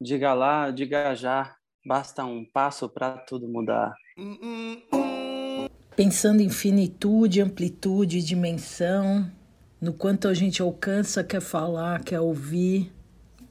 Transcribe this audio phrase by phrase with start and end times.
[0.00, 3.94] diga lá, diga já, basta um passo para tudo mudar.
[5.96, 9.30] Pensando em finitude, amplitude, dimensão,
[9.80, 12.92] no quanto a gente alcança, quer falar, quer ouvir,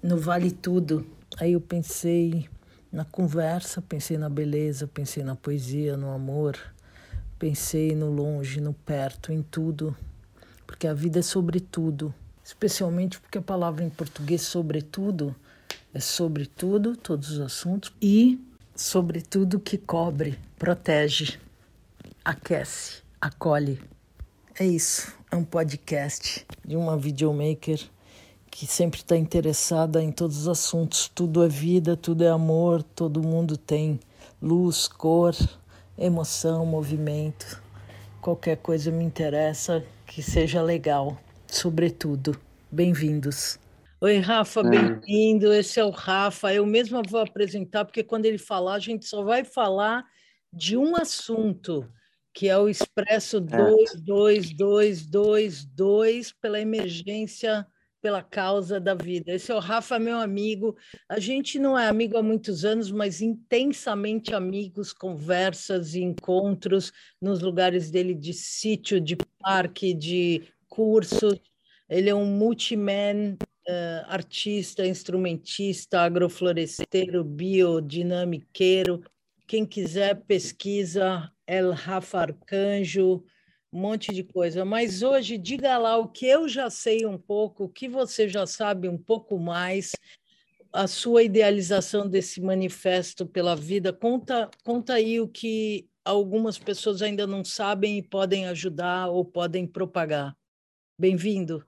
[0.02, 1.06] no vale tudo.
[1.38, 2.48] Aí eu pensei
[2.92, 6.58] na conversa, pensei na beleza, pensei na poesia, no amor,
[7.38, 9.96] pensei no longe, no perto, em tudo,
[10.66, 15.36] porque a vida é sobre tudo, especialmente porque a palavra em português sobretudo
[16.00, 18.40] sobre tudo, todos os assuntos e
[18.76, 21.40] sobre tudo que cobre, protege,
[22.24, 23.80] aquece, acolhe.
[24.60, 27.80] É isso, é um podcast de uma videomaker
[28.50, 31.12] que sempre está interessada em todos os assuntos.
[31.14, 34.00] Tudo é vida, tudo é amor, todo mundo tem
[34.42, 35.36] luz, cor,
[35.98, 37.62] emoção, movimento.
[38.22, 41.18] Qualquer coisa me interessa que seja legal,
[41.48, 42.36] sobretudo.
[42.72, 43.60] Bem-vindos.
[44.00, 44.70] Oi, Rafa, é.
[44.70, 45.52] bem-vindo.
[45.52, 46.54] Esse é o Rafa.
[46.54, 50.06] Eu mesma vou apresentar, porque quando ele falar, a gente só vai falar
[50.54, 51.92] de um assunto,
[52.32, 57.66] que é o Expresso 22222 pela emergência
[58.00, 59.34] pela causa da vida.
[59.34, 60.78] Esse é o Rafa, meu amigo.
[61.10, 67.42] A gente não é amigo há muitos anos, mas intensamente amigos, conversas e encontros nos
[67.42, 71.42] lugares dele de sítio, de parque, de cursos.
[71.90, 73.38] Ele é um multiman,
[73.68, 79.04] uh, artista, instrumentista, agrofloresteiro, biodinamiqueiro.
[79.46, 83.24] Quem quiser pesquisa, El Rafa Arcanjo,
[83.72, 84.66] um monte de coisa.
[84.66, 88.46] Mas hoje, diga lá o que eu já sei um pouco, o que você já
[88.46, 89.92] sabe um pouco mais,
[90.72, 93.94] a sua idealização desse manifesto pela vida.
[93.94, 99.66] Conta, conta aí o que algumas pessoas ainda não sabem e podem ajudar ou podem
[99.66, 100.36] propagar.
[101.00, 101.66] Bem-vindo.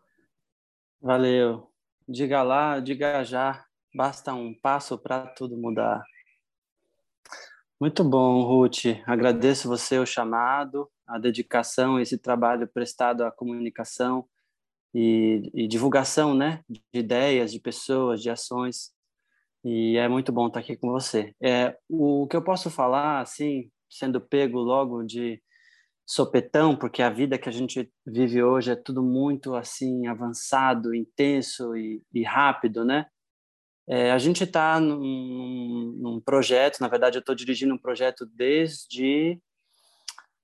[1.02, 1.69] Valeu.
[2.12, 3.64] Diga lá, diga já.
[3.94, 6.04] Basta um passo para tudo mudar.
[7.80, 8.86] Muito bom, Ruth.
[9.06, 14.28] Agradeço você o chamado a dedicação, esse trabalho prestado à comunicação
[14.92, 18.92] e, e, divulgação, né, de ideias, de pessoas, de ações.
[19.64, 21.36] E é muito bom estar aqui com você.
[21.40, 25.40] É, o que eu posso falar, assim, sendo pego logo de
[26.10, 31.78] sopetão, porque a vida que a gente vive hoje é tudo muito assim avançado, intenso
[31.78, 33.06] e, e rápido, né?
[33.88, 39.40] É, a gente está num, num, projeto, na verdade eu estou dirigindo um projeto desde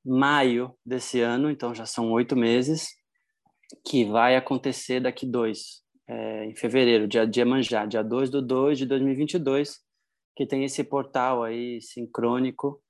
[0.05, 2.89] maio desse ano, então já são oito meses,
[3.83, 8.77] que vai acontecer daqui dois, é, em fevereiro, dia de Iemanjá, dia 2 do 2
[8.77, 9.79] de 2022,
[10.35, 12.83] que tem esse portal aí sincrônico,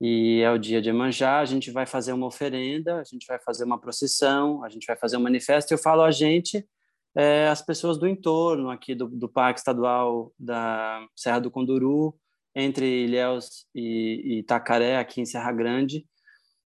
[0.00, 3.38] e é o dia de Iemanjá, a gente vai fazer uma oferenda, a gente vai
[3.38, 6.66] fazer uma procissão, a gente vai fazer um manifesto, eu falo a gente,
[7.14, 12.14] é, as pessoas do entorno aqui do, do Parque Estadual da Serra do Conduru,
[12.54, 16.06] entre Ilhéus e, e Itacaré, aqui em Serra Grande,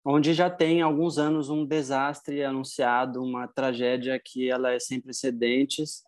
[0.05, 6.03] onde já tem alguns anos um desastre anunciado, uma tragédia que ela é sem precedentes.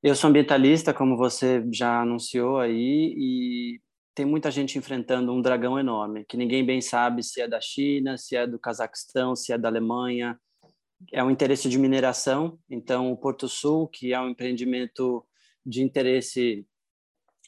[0.00, 3.80] Eu sou ambientalista, como você já anunciou aí, e
[4.18, 8.18] tem muita gente enfrentando um dragão enorme, que ninguém bem sabe se é da China,
[8.18, 10.36] se é do Cazaquistão, se é da Alemanha.
[11.12, 15.24] É um interesse de mineração, então o Porto Sul, que é um empreendimento
[15.64, 16.66] de interesse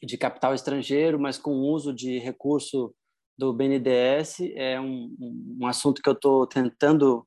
[0.00, 2.94] de capital estrangeiro, mas com uso de recurso
[3.36, 5.12] do BNDES é um,
[5.60, 7.26] um assunto que eu estou tentando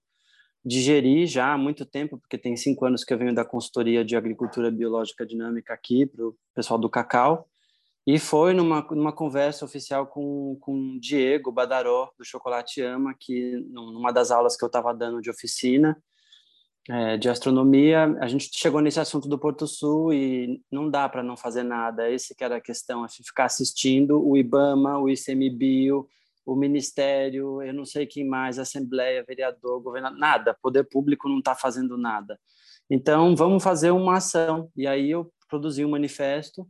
[0.64, 4.16] digerir já há muito tempo, porque tem cinco anos que eu venho da consultoria de
[4.16, 7.50] agricultura biológica dinâmica aqui para o pessoal do cacau,
[8.06, 14.12] e foi numa, numa conversa oficial com com Diego Badaró, do Chocolate Ama, que numa
[14.12, 15.98] das aulas que eu estava dando de oficina,
[16.90, 21.24] é, de astronomia, a gente chegou nesse assunto do Porto Sul e não dá para
[21.24, 22.10] não fazer nada.
[22.10, 26.06] Esse que era a questão, assim, ficar assistindo o IBAMA, o ICMBio,
[26.46, 30.58] o Ministério, eu não sei quem mais, Assembleia, vereador, governador, nada.
[30.62, 32.38] Poder público não está fazendo nada.
[32.90, 34.70] Então, vamos fazer uma ação.
[34.76, 36.68] E aí eu produzi um manifesto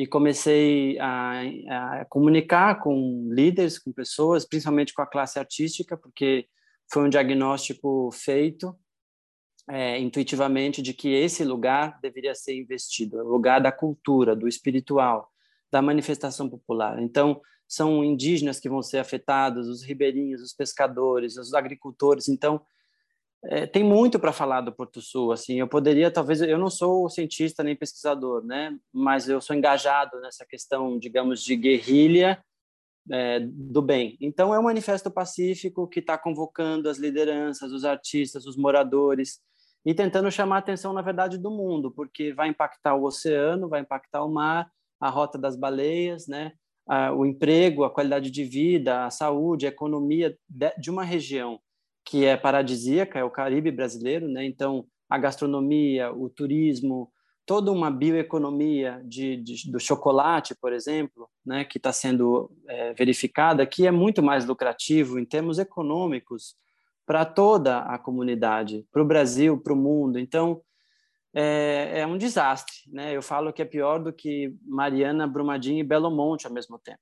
[0.00, 6.46] e comecei a, a comunicar com líderes, com pessoas, principalmente com a classe artística, porque
[6.90, 8.74] foi um diagnóstico feito
[9.68, 15.30] é, intuitivamente de que esse lugar deveria ser investido, o lugar da cultura, do espiritual,
[15.70, 16.98] da manifestação popular.
[17.02, 17.38] Então,
[17.68, 22.26] são indígenas que vão ser afetados, os ribeirinhos, os pescadores, os agricultores.
[22.26, 22.62] Então,
[23.44, 25.32] é, tem muito para falar do Porto Sul.
[25.32, 28.76] Assim, eu poderia, talvez, eu não sou cientista nem pesquisador, né?
[28.92, 32.42] Mas eu sou engajado nessa questão, digamos, de guerrilha
[33.10, 34.16] é, do bem.
[34.20, 39.40] Então, é um manifesto pacífico que está convocando as lideranças, os artistas, os moradores
[39.86, 43.80] e tentando chamar a atenção, na verdade, do mundo, porque vai impactar o oceano, vai
[43.80, 44.70] impactar o mar
[45.00, 46.52] a rota das baleias, né?
[47.16, 50.36] o emprego, a qualidade de vida, a saúde, a economia
[50.76, 51.58] de uma região
[52.10, 54.44] que é paradisíaca, é o Caribe brasileiro, né?
[54.44, 57.08] Então, a gastronomia, o turismo,
[57.46, 63.64] toda uma bioeconomia de, de do chocolate, por exemplo, né, que está sendo é, verificada,
[63.64, 66.56] que é muito mais lucrativo em termos econômicos
[67.06, 70.18] para toda a comunidade, para o Brasil, para o mundo.
[70.18, 70.60] Então,
[71.32, 72.74] é, é, um desastre.
[72.88, 73.16] Né?
[73.16, 76.98] Eu falo que é pior do que Mariana, Brumadinho e Belo Monte ao mesmo tempo.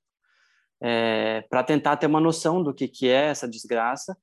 [0.82, 4.14] É, para tentar ter uma noção do que, que é essa desgraça,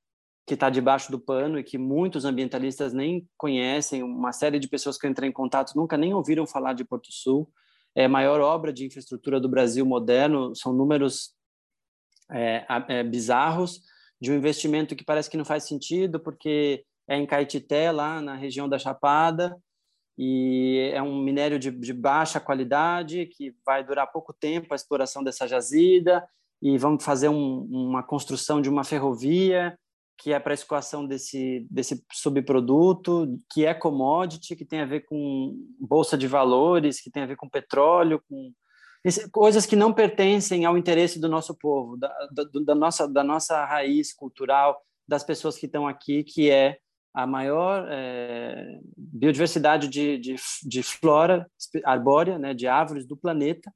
[0.46, 4.96] que está debaixo do pano e que muitos ambientalistas nem conhecem, uma série de pessoas
[4.96, 7.50] que entram em contato nunca nem ouviram falar de Porto Sul.
[7.96, 11.34] É a maior obra de infraestrutura do Brasil moderno, são números
[12.30, 13.80] é, é, bizarros
[14.20, 18.36] de um investimento que parece que não faz sentido, porque é em Caetité, lá na
[18.36, 19.56] região da Chapada,
[20.16, 25.22] e é um minério de, de, baixa qualidade que vai durar pouco tempo a exploração
[25.22, 26.26] dessa jazida
[26.62, 29.78] e vamos fazer um, uma construção de uma ferrovia
[30.18, 35.54] que é para escoação desse desse subproduto que é commodity que tem a ver com
[35.78, 38.52] bolsa de valores que tem a ver com petróleo com
[39.30, 43.64] coisas que não pertencem ao interesse do nosso povo da, da, da nossa da nossa
[43.64, 46.78] raiz cultural das pessoas que estão aqui que é
[47.16, 51.50] a maior é, biodiversidade de, de, de, flora
[51.82, 53.72] arbórea, né, de árvores do planeta,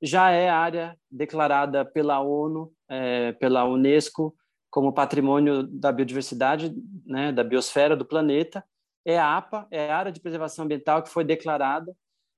[0.00, 4.32] já é área declarada pela ONU, é, pela Unesco,
[4.74, 6.74] como patrimônio da biodiversidade,
[7.06, 8.64] né, da biosfera do planeta.
[9.04, 11.94] É a APA, é a área de preservação ambiental que foi declarada,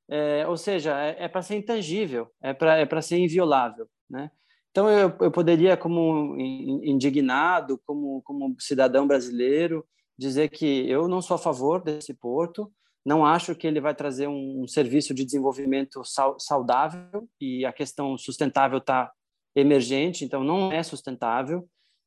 [0.07, 4.31] é, ou seja, é, é para ser intangível, é para é ser inviolável, né?
[4.71, 9.83] Então eu, eu poderia, como indignado, como como cidadão brasileiro,
[10.19, 12.71] dizer que eu não sou a favor desse porto,
[13.03, 16.03] não acho que ele vai trazer um, um serviço de desenvolvimento
[16.39, 19.11] saudável e a questão sustentável está
[19.55, 21.67] emergente, então não é sustentável,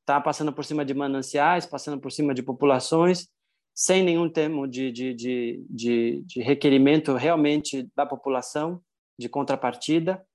[0.10, 3.28] está passando por cima de mananciais, passando por cima de populações,
[3.76, 8.82] sem nenhum termo de, de, de, de, de requerimento realmente da população,
[9.18, 10.26] de contrapartida.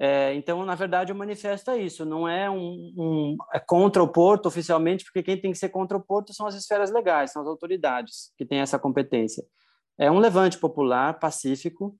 [0.00, 4.08] É, então, na verdade, o manifesto é isso, não é um, um é contra o
[4.08, 7.42] porto oficialmente, porque quem tem que ser contra o porto são as esferas legais, são
[7.42, 9.44] as autoridades que têm essa competência.
[9.98, 11.98] É um levante popular, pacífico,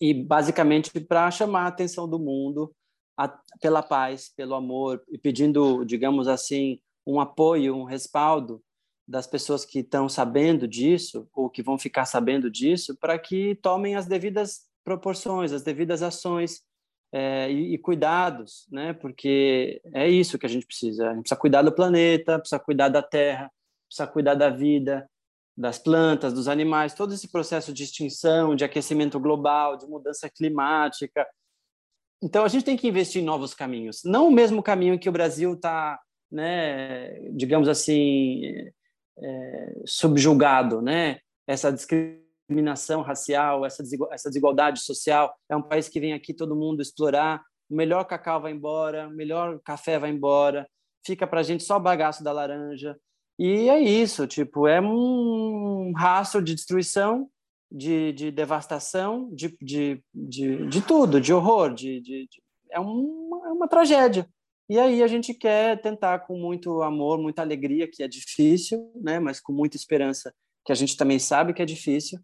[0.00, 2.74] e basicamente para chamar a atenção do mundo
[3.16, 3.28] a,
[3.60, 8.62] pela paz, pelo amor, e pedindo, digamos assim, um apoio, um respaldo
[9.06, 13.96] das pessoas que estão sabendo disso, ou que vão ficar sabendo disso, para que tomem
[13.96, 16.62] as devidas proporções, as devidas ações
[17.12, 18.92] é, e, e, cuidados, né?
[18.92, 21.10] Porque é isso que a gente precisa.
[21.10, 23.50] A gente precisa cuidar do planeta, precisa cuidar da terra,
[23.86, 25.08] precisa cuidar da vida,
[25.56, 31.24] das plantas, dos animais, todo esse processo de extinção, de aquecimento global, de mudança climática.
[32.24, 35.12] Então a gente tem que investir em novos caminhos, não o mesmo caminho que o
[35.12, 36.00] Brasil está,
[36.32, 37.20] né?
[37.32, 38.40] Digamos assim,
[39.18, 41.18] é, subjugado, né?
[41.46, 45.34] Essa discriminação racial, essa, essa desigualdade social.
[45.50, 47.42] É um país que vem aqui todo mundo explorar.
[47.68, 50.66] O melhor cacau vai embora, o melhor café vai embora,
[51.04, 52.96] fica para a gente só bagaço da laranja.
[53.38, 57.28] E é isso, tipo, é um rastro de destruição,
[57.74, 63.48] de, de devastação, de, de, de, de, tudo, de horror, de, de, de é, uma,
[63.48, 64.28] é uma tragédia.
[64.68, 69.18] E aí a gente quer tentar com muito amor, muita alegria, que é difícil, né?
[69.18, 70.32] mas com muita esperança,
[70.64, 72.20] que a gente também sabe que é difícil,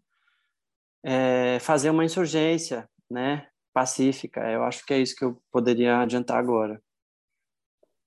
[1.03, 4.49] é, fazer uma insurgência, né, pacífica.
[4.49, 6.81] Eu acho que é isso que eu poderia adiantar agora.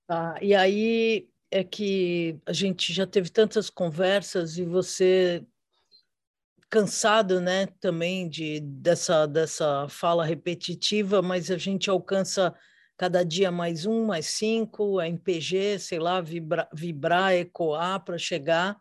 [0.07, 5.45] Tá, e aí é que a gente já teve tantas conversas e você
[6.69, 12.53] cansado, né, também de dessa dessa fala repetitiva, mas a gente alcança
[12.97, 18.77] cada dia mais um, mais cinco, a MPG, sei lá, vibra, vibrar, ecoar para chegar.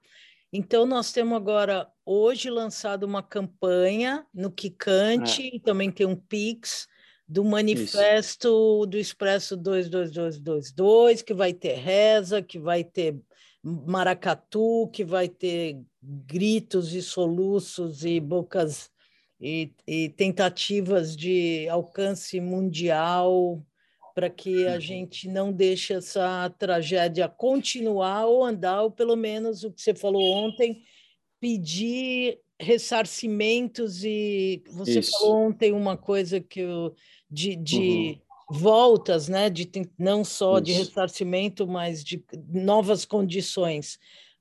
[0.52, 5.58] Então, nós temos agora, hoje, lançado uma campanha no Kikante, é.
[5.58, 6.86] também tem um Pix,
[7.26, 8.86] do manifesto Isso.
[8.86, 13.18] do Expresso 22222, que vai ter reza, que vai ter
[13.64, 18.90] maracatu, que vai ter gritos e soluços e bocas
[19.40, 23.64] e, e tentativas de alcance mundial
[24.14, 24.80] para que a uhum.
[24.80, 30.22] gente não deixe essa tragédia continuar ou andar, ou pelo menos o que você falou
[30.22, 30.82] ontem,
[31.40, 35.18] pedir ressarcimentos e você Isso.
[35.18, 36.94] falou ontem uma coisa que eu,
[37.28, 38.20] de, de uhum.
[38.50, 40.62] Voltas, né, de não só Isso.
[40.64, 43.98] de ressarcimento, mas de novas condições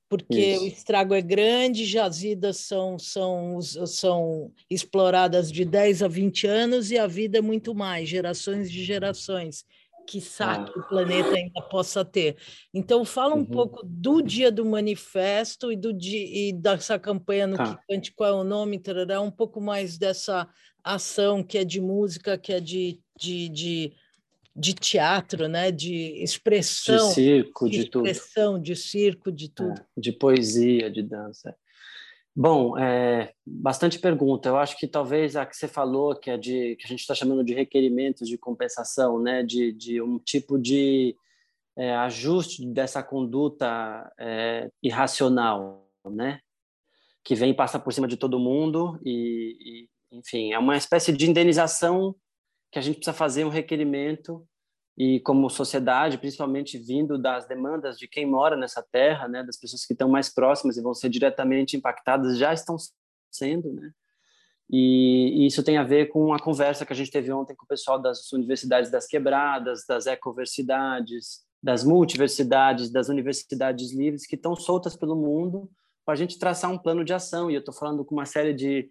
[0.08, 0.62] porque Isso.
[0.62, 6.98] o estrago é grande, jazidas são, são, são exploradas de 10 a 20 anos e
[6.98, 9.64] a vida é muito mais, gerações de gerações
[10.06, 10.66] que ah.
[10.76, 12.36] o planeta ainda possa ter.
[12.72, 13.46] Então, fala um uhum.
[13.46, 17.74] pouco do dia do manifesto e, do dia, e dessa campanha no tá.
[17.74, 20.46] Quicante, qual é o nome, tarará, um pouco mais dessa
[20.82, 23.92] ação que é de música, que é de, de, de,
[24.54, 25.70] de teatro, né?
[25.70, 27.08] de expressão.
[27.08, 28.62] De circo, de, de expressão, tudo.
[28.62, 29.80] de circo, de tudo.
[29.80, 31.56] É, de poesia, de dança.
[32.36, 34.48] Bom, é, bastante pergunta.
[34.48, 37.14] Eu acho que talvez a que você falou, que é de que a gente está
[37.14, 41.16] chamando de requerimentos de compensação, né, de, de um tipo de
[41.76, 46.40] é, ajuste dessa conduta é, irracional, né,
[47.22, 51.12] que vem e passa por cima de todo mundo e, e, enfim, é uma espécie
[51.16, 52.16] de indenização
[52.74, 54.44] que a gente precisa fazer um requerimento
[54.98, 59.86] e como sociedade, principalmente vindo das demandas de quem mora nessa terra, né, das pessoas
[59.86, 62.76] que estão mais próximas e vão ser diretamente impactadas, já estão
[63.30, 63.92] sendo, né?
[64.68, 67.64] E, e, isso tem a ver com a conversa que a gente teve ontem com
[67.64, 74.56] o pessoal das universidades das quebradas, das ecoversidades, das multiversidades, das universidades livres que estão
[74.56, 75.70] soltas pelo mundo
[76.04, 77.48] para a gente traçar um plano de ação.
[77.48, 78.90] E eu estou falando com uma série de,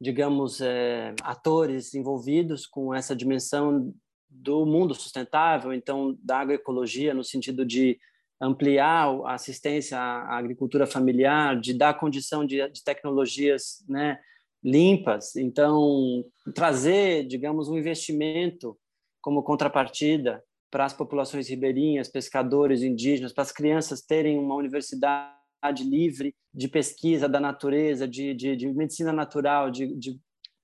[0.00, 3.94] digamos, é, atores envolvidos com essa dimensão
[4.28, 7.98] do mundo sustentável, então da agroecologia no sentido de
[8.40, 14.18] ampliar a assistência à agricultura familiar, de dar condição de, de tecnologias né,
[14.62, 16.24] limpas, então
[16.54, 18.76] trazer, digamos, um investimento
[19.22, 25.36] como contrapartida para as populações ribeirinhas, pescadores, indígenas, para as crianças terem uma universidade
[25.80, 30.18] livre de pesquisa da natureza, de, de, de medicina natural, de, de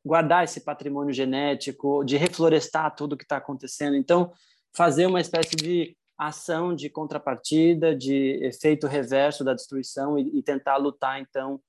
[0.04, 3.96] guardar esse patrimônio genético, de reflorestar tudo que está acontecendo.
[3.96, 4.32] Então,
[4.74, 10.76] fazer uma espécie de ação de contrapartida, de efeito reverso da destruição e, e tentar
[10.76, 11.60] lutar, então,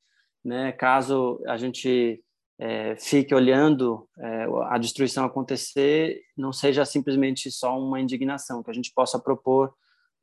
[0.44, 2.24] né, caso a gente
[2.60, 8.74] é, fique olhando é, a destruição acontecer, não seja simplesmente só uma indignação, que a
[8.74, 9.74] gente possa propor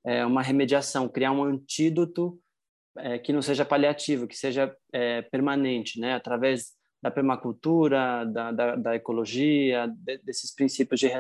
[0.05, 2.39] é, uma remediação, criar um antídoto
[2.99, 8.77] é, que não seja paliativo, que seja é, permanente, né, através da permacultura, da, da,
[8.77, 11.11] da ecologia, de, desses princípios de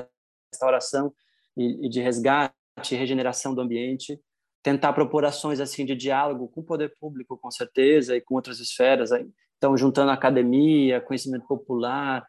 [0.52, 1.12] restauração
[1.56, 2.54] e, e, de resgate
[2.92, 4.18] regeneração do ambiente,
[4.62, 8.58] tentar propor ações assim de diálogo com o poder público, com certeza, e com outras
[8.60, 9.10] esferas.
[9.56, 12.26] Então, juntando academia, conhecimento popular,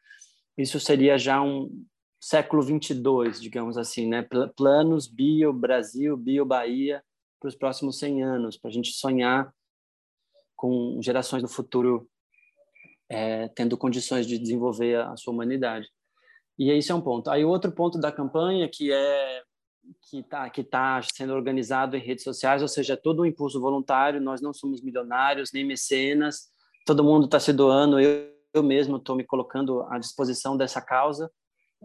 [0.58, 1.70] isso seria já um
[2.20, 4.26] século 22, digamos assim, né?
[4.56, 7.04] Planos bio Brasil, bio Bahia
[7.42, 9.52] para os próximos 100 anos, para a gente sonhar
[10.56, 12.08] com gerações do futuro
[13.10, 15.90] é, tendo condições de desenvolver a, sua humanidade.
[16.58, 17.32] E esse é um ponto.
[17.32, 19.42] Aí outro ponto da campanha que é
[20.04, 24.22] que está que tá sendo organizado em redes sociais, ou seja, todo um impulso voluntário.
[24.22, 26.52] Nós não somos milionários nem mecenas.
[26.86, 28.00] Todo mundo está se doando.
[28.00, 31.32] Eu, eu mesmo estou me colocando à disposição dessa causa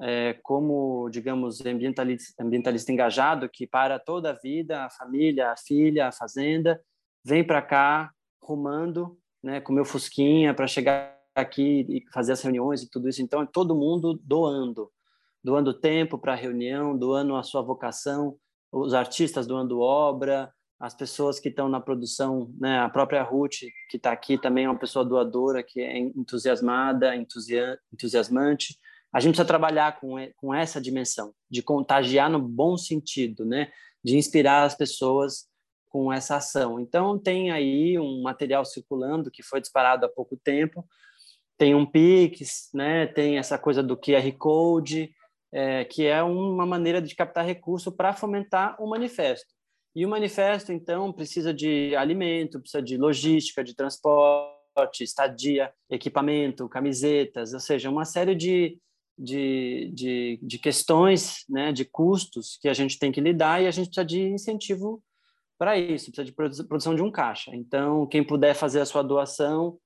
[0.01, 6.09] é, como, digamos, ambientalista, ambientalista engajado que para toda a vida, a família, a filha,
[6.09, 6.81] a fazenda,
[7.25, 8.11] vem para cá
[8.43, 13.23] rumando, né, com meu fusquinha para chegar aqui e fazer as reuniões e tudo isso.
[13.23, 14.91] Então, é todo mundo doando,
[15.43, 18.37] doando tempo para a reunião, doando a sua vocação,
[18.73, 22.79] os artistas doando obra, as pessoas que estão na produção, né?
[22.81, 28.79] A própria Ruth, que está aqui, também é uma pessoa doadora, que é entusiasmada, entusiasmante.
[29.13, 33.71] A gente precisa trabalhar com, com essa dimensão, de contagiar no bom sentido, né?
[34.05, 35.49] De inspirar as pessoas
[35.89, 36.79] com essa ação.
[36.79, 40.85] Então, tem aí um material circulando que foi disparado há pouco tempo,
[41.57, 43.07] tem um Pix, né?
[43.07, 45.11] tem essa coisa do QR Code,
[45.53, 49.47] é, que é uma maneira de captar recurso para fomentar o manifesto.
[49.95, 54.53] E o manifesto, então, precisa de alimento, precisa de logística, de transporte,
[55.01, 58.79] estadia, equipamento, camisetas, ou seja, uma série de,
[59.19, 63.71] de, de, de questões, né, de custos que a gente tem que lidar e a
[63.71, 65.03] gente precisa de incentivo
[65.59, 67.55] para isso, precisa de produção de um caixa.
[67.55, 69.79] Então, quem puder fazer a sua doação,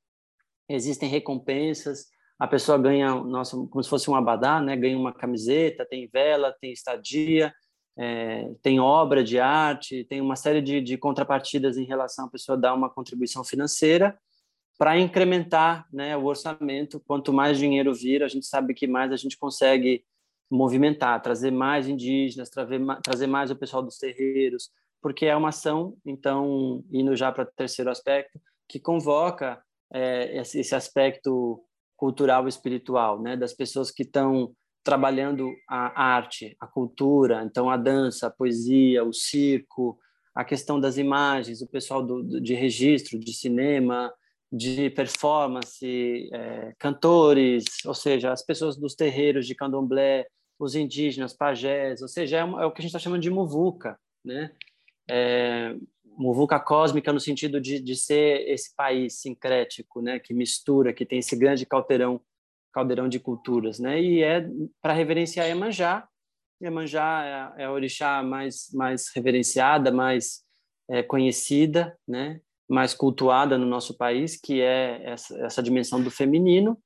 [0.69, 2.07] existem recompensas,
[2.39, 4.77] a pessoa ganha, nossa, como se fosse um abadá, né?
[4.77, 7.53] ganha uma camiseta, tem vela, tem estadia,
[7.97, 12.57] é, tem obra de arte, tem uma série de, de contrapartidas em relação à pessoa
[12.57, 14.19] dar uma contribuição financeira
[14.81, 16.99] para incrementar né, o orçamento.
[17.07, 20.03] Quanto mais dinheiro vir, a gente sabe que mais a gente consegue
[20.51, 24.71] movimentar, trazer mais indígenas, trazer, trazer mais o pessoal dos terreiros,
[25.03, 30.75] porque é uma ação, então, indo já para o terceiro aspecto, que convoca é, esse
[30.75, 31.63] aspecto
[31.95, 34.51] cultural e espiritual, né, das pessoas que estão
[34.83, 39.99] trabalhando a arte, a cultura, então a dança, a poesia, o circo,
[40.35, 44.11] a questão das imagens, o pessoal do, de registro, de cinema,
[44.52, 50.26] de performance, é, cantores, ou seja, as pessoas dos terreiros de candomblé,
[50.59, 53.99] os indígenas, pajés, ou seja, é, é o que a gente está chamando de muvuca,
[54.25, 54.52] né?
[55.09, 60.19] É, muvuca cósmica no sentido de, de ser esse país sincrético, né?
[60.19, 62.21] Que mistura, que tem esse grande caldeirão,
[62.73, 64.00] caldeirão de culturas, né?
[64.00, 64.47] E é
[64.83, 66.07] para reverenciar Iemanjá.
[66.61, 70.45] Iemanjá é, é a orixá mais mais reverenciada, mais
[70.90, 72.40] é, conhecida, né?
[72.71, 76.79] Mais cultuada no nosso país, que é essa, essa dimensão do feminino.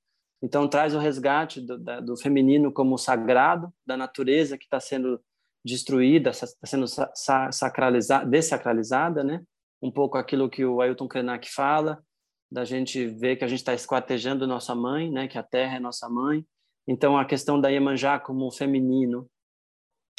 [0.42, 5.20] Então, traz o resgate do, da, do feminino como sagrado, da natureza que está sendo
[5.62, 6.86] destruída, está sendo
[7.52, 9.42] sacralizada, desacralizada, né?
[9.82, 12.02] Um pouco aquilo que o Ailton Krenak fala,
[12.50, 15.28] da gente ver que a gente está esquartejando nossa mãe, né?
[15.28, 16.46] Que a terra é nossa mãe.
[16.88, 19.28] Então, a questão da Iemanjá como feminino,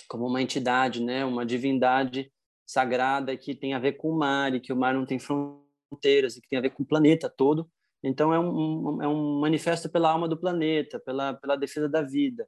[0.07, 1.25] como uma entidade, né?
[1.25, 2.31] Uma divindade
[2.65, 6.36] sagrada que tem a ver com o mar e que o mar não tem fronteiras
[6.36, 7.69] e que tem a ver com o planeta todo.
[8.03, 12.48] Então é um, é um manifesto pela alma do planeta, pela pela defesa da vida.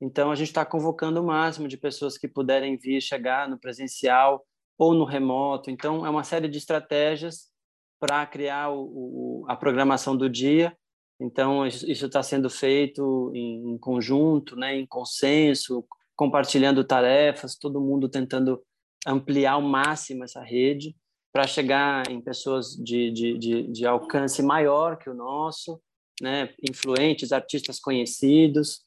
[0.00, 4.44] Então a gente está convocando o máximo de pessoas que puderem vir chegar no presencial
[4.76, 5.70] ou no remoto.
[5.70, 7.52] Então é uma série de estratégias
[8.00, 10.76] para criar o, o, a programação do dia.
[11.20, 15.84] Então isso está sendo feito em, em conjunto, né, em consenso,
[16.16, 18.60] compartilhando tarefas, todo mundo tentando
[19.06, 20.96] ampliar ao máximo essa rede
[21.32, 25.80] para chegar em pessoas de, de, de, de, alcance maior que o nosso,
[26.20, 26.52] né?
[26.62, 28.82] influentes, artistas conhecidos.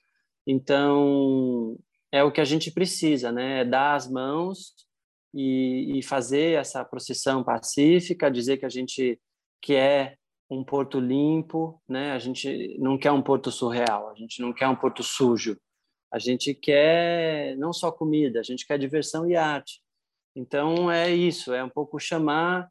[0.46, 1.78] Então,
[2.12, 3.62] é o que a gente precisa, né?
[3.62, 4.74] É dar as mãos
[5.34, 9.20] e, e fazer essa procissão pacífica, dizer que a gente
[9.60, 10.20] quer
[10.50, 12.12] um porto limpo, né?
[12.12, 15.58] A gente não quer um porto surreal, a gente não quer um porto sujo.
[16.12, 19.82] A gente quer não só comida, a gente quer diversão e arte.
[20.36, 22.70] Então é isso, é um pouco chamar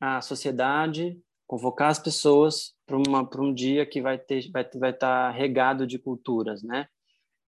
[0.00, 2.96] a sociedade, convocar as pessoas para
[3.42, 4.18] um dia que vai
[4.52, 6.86] vai vai estar tá regado de culturas, né?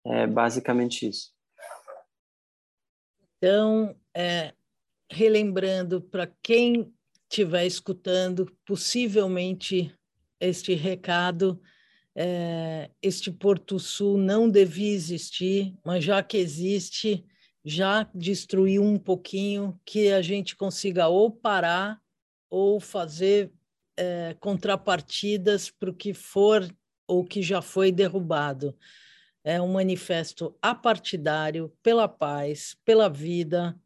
[0.06, 1.32] É basicamente isso.
[3.38, 4.54] Então, é,
[5.12, 6.94] relembrando para quem
[7.30, 9.94] estiver escutando, possivelmente
[10.40, 11.62] este recado,
[12.16, 17.26] é, este Porto Sul não devia existir, mas já que existe,
[17.64, 22.00] já destruiu um pouquinho, que a gente consiga ou parar
[22.50, 23.52] ou fazer
[23.96, 26.68] é, contrapartidas para o que for
[27.08, 28.76] ou que já foi derrubado.
[29.44, 33.78] É um manifesto apartidário pela paz, pela vida,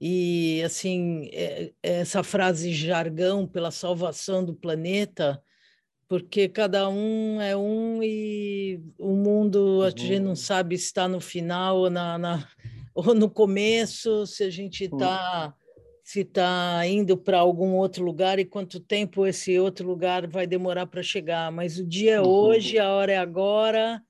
[0.00, 5.42] e assim é, essa frase jargão pela salvação do planeta
[6.08, 11.20] porque cada um é um e o mundo a gente não sabe se está no
[11.20, 12.48] final ou na, na,
[12.96, 15.54] ou no começo, se a gente está
[16.02, 20.86] se está indo para algum outro lugar e quanto tempo esse outro lugar vai demorar
[20.86, 21.50] para chegar.
[21.50, 22.28] Mas o dia é uhum.
[22.28, 24.00] hoje, a hora é agora,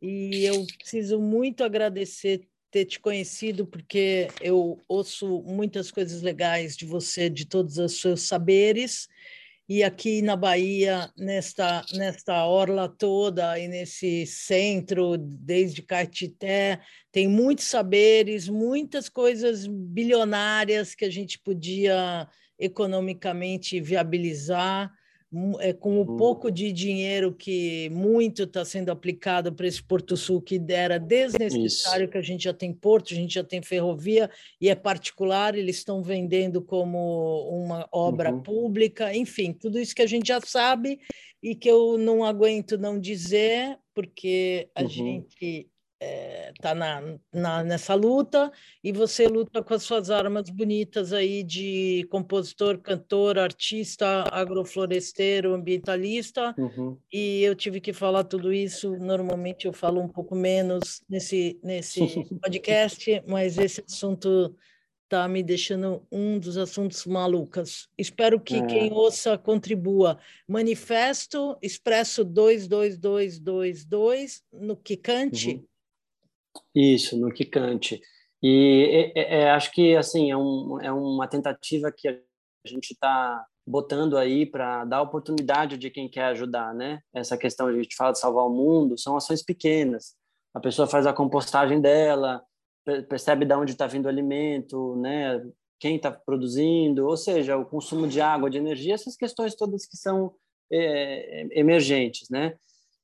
[0.00, 6.84] e eu preciso muito agradecer ter te conhecido, porque eu ouço muitas coisas legais de
[6.84, 9.08] você, de todos os seus saberes,
[9.68, 17.64] e aqui na Bahia, nesta, nesta orla toda e nesse centro, desde Caetité, tem muitos
[17.64, 24.92] saberes, muitas coisas bilionárias que a gente podia economicamente viabilizar
[25.80, 26.16] com o uhum.
[26.16, 32.04] pouco de dinheiro que muito está sendo aplicado para esse Porto Sul, que era desnecessário,
[32.04, 32.12] isso.
[32.12, 35.76] que a gente já tem porto, a gente já tem ferrovia, e é particular, eles
[35.76, 38.42] estão vendendo como uma obra uhum.
[38.42, 41.00] pública, enfim, tudo isso que a gente já sabe
[41.42, 44.88] e que eu não aguento não dizer, porque a uhum.
[44.88, 48.52] gente está é, tá na, na, nessa luta
[48.84, 56.54] e você luta com as suas armas bonitas aí de compositor, cantor, artista, agrofloresteiro, ambientalista.
[56.58, 56.98] Uhum.
[57.12, 58.98] E eu tive que falar tudo isso.
[58.98, 62.00] Normalmente eu falo um pouco menos nesse, nesse
[62.42, 64.54] podcast, mas esse assunto
[65.04, 67.88] está me deixando um dos assuntos malucas.
[67.96, 68.66] Espero que é.
[68.66, 70.18] quem ouça contribua.
[70.48, 75.54] Manifesto Expresso 22222 no Kikante.
[75.54, 75.64] Uhum
[76.74, 78.00] isso, no Kikante.
[78.42, 82.18] E é, é, acho que assim é, um, é uma tentativa que a
[82.64, 87.00] gente está botando aí para dar oportunidade de quem quer ajudar, né?
[87.12, 90.14] Essa questão a gente fala de salvar o mundo são ações pequenas.
[90.54, 92.42] A pessoa faz a compostagem dela,
[93.08, 95.44] percebe de onde está vindo o alimento, né?
[95.80, 99.96] Quem está produzindo, ou seja, o consumo de água, de energia, essas questões todas que
[99.96, 100.32] são
[100.70, 102.56] é, emergentes, né?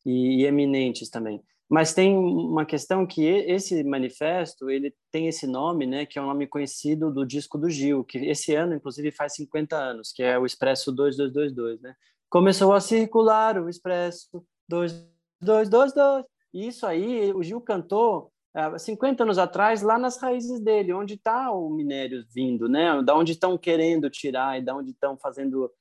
[0.06, 1.42] E, e eminentes também.
[1.72, 6.26] Mas tem uma questão que esse manifesto, ele tem esse nome, né, que é um
[6.26, 10.38] nome conhecido do disco do Gil, que esse ano, inclusive, faz 50 anos, que é
[10.38, 11.94] o Expresso 2222, né?
[12.28, 16.26] Começou a circular o Expresso 2222.
[16.52, 21.14] E isso aí, o Gil cantou há 50 anos atrás, lá nas raízes dele, onde
[21.14, 23.02] está o minério vindo, né?
[23.02, 25.72] Da onde estão querendo tirar e da onde estão fazendo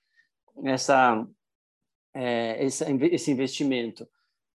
[0.64, 1.28] essa,
[2.16, 4.08] é, esse investimento.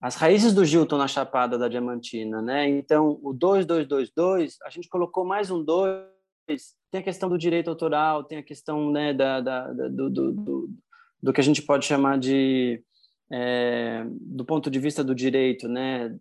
[0.03, 2.69] As raízes do Gil estão na Chapada da Diamantina, né?
[2.69, 6.05] Então, o 2222, a gente colocou mais um 2,
[6.91, 10.33] tem a questão do direito autoral, tem a questão né, da, da, da do, do,
[10.33, 10.71] do,
[11.23, 12.83] do, que a gente pode chamar de,
[13.31, 16.19] é, do ponto de vista do direito, né?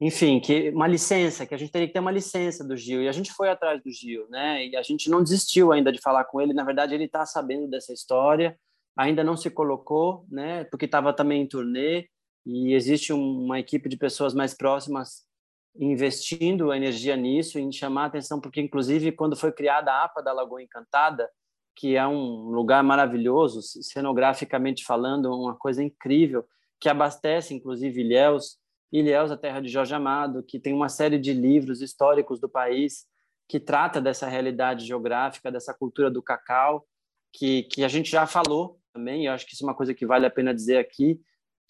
[0.00, 3.08] Enfim, que uma licença, que a gente teria que ter uma licença do Gil, e
[3.08, 4.66] a gente foi atrás do Gil, né?
[4.66, 7.68] E a gente não desistiu ainda de falar com ele, na verdade ele está sabendo
[7.68, 8.58] dessa história,
[8.96, 10.64] ainda não se colocou, né?
[10.64, 12.08] Porque estava também em turnê,
[12.44, 15.28] e existe uma equipe de pessoas mais próximas
[15.76, 20.32] investindo energia nisso, em chamar a atenção, porque inclusive quando foi criada a APA da
[20.32, 21.30] Lagoa Encantada,
[21.76, 26.44] que é um lugar maravilhoso, cenograficamente falando, uma coisa incrível,
[26.80, 28.58] que abastece inclusive Ilhéus,
[28.92, 33.06] Ilhéus, a terra de Jorge Amado, que tem uma série de livros históricos do país
[33.48, 36.86] que trata dessa realidade geográfica, dessa cultura do cacau,
[37.32, 40.04] que, que a gente já falou também, eu acho que isso é uma coisa que
[40.04, 41.20] vale a pena dizer aqui,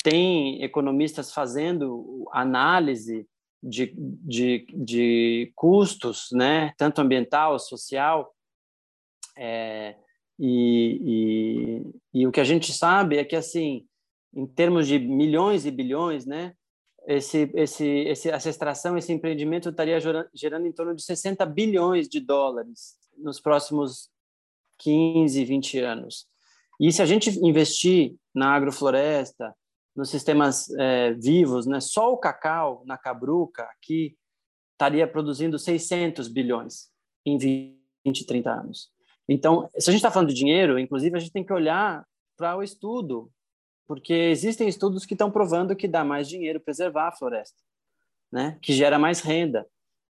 [0.03, 3.27] tem economistas fazendo análise
[3.63, 8.35] de, de, de custos, né, tanto ambiental, social,
[9.37, 9.97] é,
[10.39, 11.83] e,
[12.15, 13.87] e, e, o que a gente sabe é que, assim,
[14.35, 16.55] em termos de milhões e bilhões, né,
[17.07, 22.09] esse, esse, esse, essa extração, esse empreendimento estaria gerando, gerando em torno de 60 bilhões
[22.09, 24.11] de dólares nos próximos
[24.79, 26.27] 15, 20 anos.
[26.79, 29.55] E se a gente investir na agrofloresta,
[30.01, 31.79] nos sistemas é, vivos, né?
[31.79, 34.17] Só o cacau na Cabruca aqui
[34.73, 36.89] estaria produzindo 600 bilhões
[37.27, 38.91] em 20, 30 anos.
[39.29, 42.03] Então, se a gente está falando de dinheiro, inclusive a gente tem que olhar
[42.35, 43.31] para o estudo,
[43.87, 47.61] porque existem estudos que estão provando que dá mais dinheiro preservar a floresta,
[48.33, 48.59] né?
[48.63, 49.67] Que gera mais renda,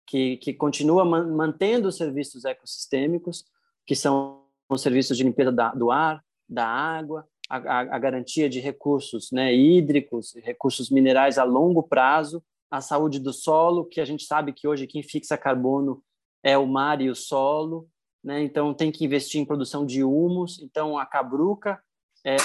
[0.06, 3.46] que que continua man, mantendo os serviços ecossistêmicos,
[3.86, 8.60] que são os serviços de limpeza da, do ar, da água, a, a, garantia de
[8.60, 14.26] recursos né, hídricos, recursos minerais a longo prazo, a saúde do solo, que a gente
[14.26, 16.04] sabe que hoje quem fixa carbono
[16.44, 17.90] é o mar e o solo,
[18.24, 18.42] né?
[18.42, 20.60] então tem que investir em produção de humus.
[20.62, 21.82] Então a cabruca
[22.26, 22.36] é.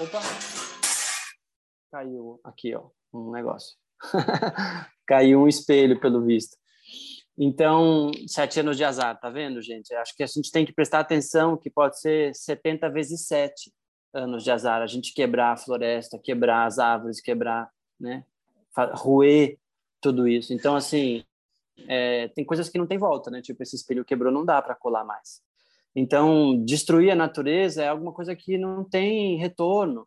[0.00, 0.20] Opa!
[1.92, 3.76] Caiu aqui, ó, um negócio.
[5.06, 6.56] Caiu um espelho, pelo visto.
[7.38, 9.94] Então, sete anos de azar, tá vendo, gente?
[9.94, 13.72] Acho que a gente tem que prestar atenção que pode ser 70 vezes 7
[14.12, 18.24] anos de azar, a gente quebrar a floresta, quebrar as árvores, quebrar, né,
[18.92, 19.58] roer
[20.00, 20.52] tudo isso.
[20.52, 21.24] Então, assim,
[21.86, 23.40] é, tem coisas que não tem volta, né?
[23.42, 25.40] Tipo, esse espelho quebrou, não dá para colar mais.
[25.94, 30.06] Então, destruir a natureza é alguma coisa que não tem retorno.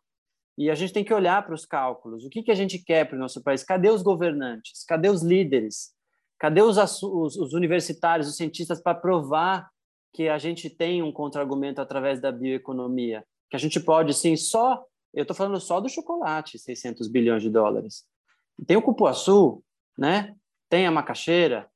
[0.56, 2.24] E a gente tem que olhar para os cálculos.
[2.24, 3.64] O que, que a gente quer para o nosso país?
[3.64, 4.84] Cadê os governantes?
[4.84, 5.92] Cadê os líderes?
[6.38, 9.70] Cadê os, os, os universitários, os cientistas para provar
[10.12, 13.24] que a gente tem um contra-argumento através da bioeconomia?
[13.52, 14.82] Que a gente pode, sim, só.
[15.12, 18.06] Eu estou falando só do chocolate, 600 bilhões de dólares.
[18.66, 19.62] Tem o cupuaçu,
[19.98, 20.34] né?
[20.72, 21.68] tem a macaxeira,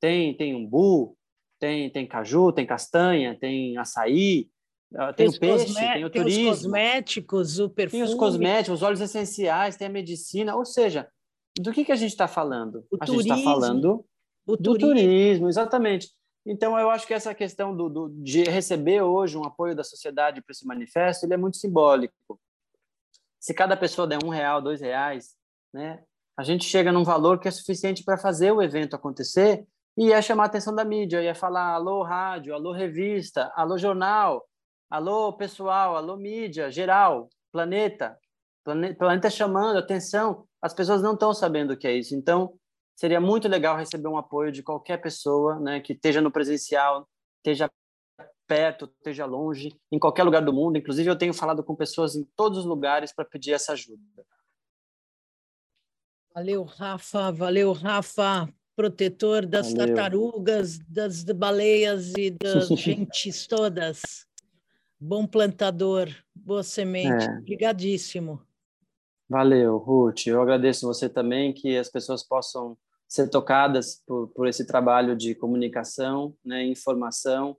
[0.00, 1.16] tem, tem umbu,
[1.60, 4.48] tem, tem caju, tem castanha, tem açaí,
[4.92, 6.42] ah, tem, tem o peixe, tem o tem turismo.
[6.42, 8.02] Tem os cosméticos, o perfume.
[8.02, 10.56] Tem os cosméticos, os óleos essenciais, tem a medicina.
[10.56, 11.08] Ou seja,
[11.60, 12.84] do que, que a gente está falando?
[12.90, 14.04] O a turismo, gente está falando
[14.44, 14.88] do turismo.
[14.88, 16.10] turismo, exatamente.
[16.44, 20.40] Então, eu acho que essa questão do, do, de receber hoje um apoio da sociedade
[20.42, 22.40] para esse manifesto, ele é muito simbólico.
[23.38, 25.36] Se cada pessoa der um real, dois reais,
[25.72, 26.02] né,
[26.36, 30.22] a gente chega num valor que é suficiente para fazer o evento acontecer e é
[30.22, 34.46] chamar a atenção da mídia, e é falar alô rádio, alô revista, alô jornal,
[34.88, 38.18] alô pessoal, alô mídia, geral, planeta,
[38.64, 42.14] planeta, planeta chamando, atenção, as pessoas não estão sabendo o que é isso.
[42.14, 42.54] Então,
[43.00, 47.08] seria muito legal receber um apoio de qualquer pessoa, né, que esteja no presencial,
[47.38, 47.70] esteja
[48.46, 50.76] perto, esteja longe, em qualquer lugar do mundo.
[50.76, 54.02] Inclusive, eu tenho falado com pessoas em todos os lugares para pedir essa ajuda.
[56.34, 57.32] Valeu, Rafa.
[57.32, 59.94] Valeu, Rafa, protetor das Valeu.
[59.94, 64.26] tartarugas, das baleias e das gentes todas.
[65.00, 67.24] Bom plantador, boa semente.
[67.24, 67.38] É.
[67.38, 68.42] Obrigadíssimo.
[69.26, 70.26] Valeu, Ruth.
[70.26, 72.76] Eu agradeço você também, que as pessoas possam
[73.10, 77.56] ser tocadas por, por esse trabalho de comunicação, né, informação,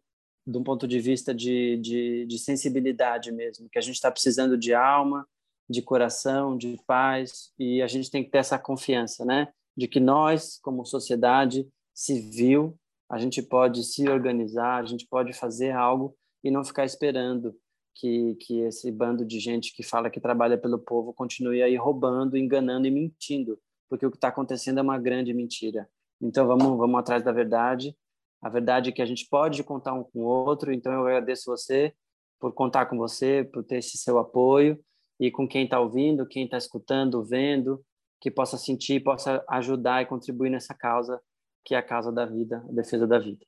[0.47, 4.57] de um ponto de vista de, de, de sensibilidade mesmo, que a gente está precisando
[4.57, 5.27] de alma,
[5.69, 9.49] de coração, de paz, e a gente tem que ter essa confiança, né?
[9.75, 12.77] De que nós, como sociedade civil,
[13.09, 17.53] a gente pode se organizar, a gente pode fazer algo e não ficar esperando
[17.93, 22.37] que, que esse bando de gente que fala que trabalha pelo povo continue aí roubando,
[22.37, 23.59] enganando e mentindo,
[23.91, 25.85] porque o que está acontecendo é uma grande mentira.
[26.21, 27.93] Então vamos, vamos atrás da verdade.
[28.41, 30.71] A verdade é que a gente pode contar um com o outro.
[30.71, 31.93] Então eu agradeço você
[32.39, 34.79] por contar com você, por ter esse seu apoio
[35.19, 37.83] e com quem está ouvindo, quem está escutando, vendo,
[38.21, 41.19] que possa sentir, possa ajudar e contribuir nessa causa
[41.65, 43.45] que é a causa da vida, a defesa da vida.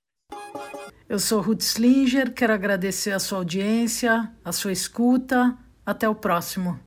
[1.07, 5.57] Eu sou Ruth Slinger, quero agradecer a sua audiência, a sua escuta.
[5.85, 6.83] Até o próximo.